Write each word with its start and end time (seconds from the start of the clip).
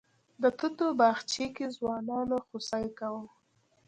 د 0.41 0.43
توتو 0.59 0.85
باغچې 0.99 1.45
کې 1.55 1.65
ځوانانو 1.75 2.35
خوسی 2.47 2.85
کوه. 2.99 3.21